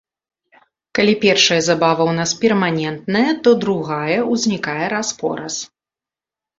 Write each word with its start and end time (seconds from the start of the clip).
Калі 0.99 1.13
першая 1.25 1.57
забава 1.69 2.01
ў 2.09 2.13
нас 2.21 2.31
перманентная, 2.45 3.23
то 3.45 3.49
другая 3.67 4.19
ўзнікае 4.35 4.85
раз-пораз. 4.99 5.55